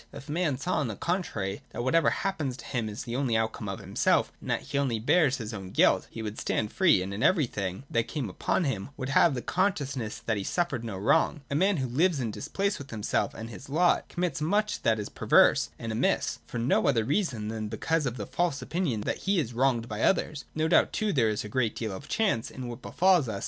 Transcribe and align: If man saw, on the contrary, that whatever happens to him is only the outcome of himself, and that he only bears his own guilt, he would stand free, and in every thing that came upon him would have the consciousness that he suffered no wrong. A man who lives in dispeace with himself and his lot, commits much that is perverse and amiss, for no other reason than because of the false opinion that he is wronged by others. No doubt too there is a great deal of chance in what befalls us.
If 0.11 0.29
man 0.29 0.57
saw, 0.57 0.79
on 0.79 0.87
the 0.87 0.95
contrary, 0.95 1.61
that 1.73 1.83
whatever 1.83 2.09
happens 2.09 2.57
to 2.57 2.65
him 2.65 2.89
is 2.89 3.05
only 3.09 3.35
the 3.35 3.37
outcome 3.37 3.69
of 3.69 3.77
himself, 3.79 4.31
and 4.41 4.49
that 4.49 4.61
he 4.63 4.79
only 4.79 4.97
bears 4.97 5.37
his 5.37 5.53
own 5.53 5.69
guilt, 5.69 6.07
he 6.09 6.23
would 6.23 6.39
stand 6.39 6.73
free, 6.73 7.03
and 7.03 7.13
in 7.13 7.21
every 7.21 7.45
thing 7.45 7.83
that 7.87 8.07
came 8.07 8.27
upon 8.27 8.63
him 8.63 8.89
would 8.97 9.09
have 9.09 9.35
the 9.35 9.43
consciousness 9.43 10.17
that 10.25 10.37
he 10.37 10.43
suffered 10.43 10.83
no 10.83 10.97
wrong. 10.97 11.41
A 11.51 11.53
man 11.53 11.77
who 11.77 11.87
lives 11.87 12.19
in 12.19 12.31
dispeace 12.31 12.79
with 12.79 12.89
himself 12.89 13.35
and 13.35 13.51
his 13.51 13.69
lot, 13.69 14.07
commits 14.09 14.41
much 14.41 14.81
that 14.81 14.97
is 14.97 15.07
perverse 15.07 15.69
and 15.77 15.91
amiss, 15.91 16.39
for 16.47 16.57
no 16.57 16.87
other 16.87 17.05
reason 17.05 17.49
than 17.49 17.67
because 17.67 18.07
of 18.07 18.17
the 18.17 18.25
false 18.25 18.59
opinion 18.63 19.01
that 19.01 19.17
he 19.29 19.37
is 19.39 19.53
wronged 19.53 19.87
by 19.87 20.01
others. 20.01 20.45
No 20.55 20.67
doubt 20.67 20.93
too 20.93 21.13
there 21.13 21.29
is 21.29 21.43
a 21.43 21.47
great 21.47 21.75
deal 21.75 21.91
of 21.91 22.07
chance 22.07 22.49
in 22.49 22.67
what 22.67 22.81
befalls 22.81 23.29
us. 23.29 23.39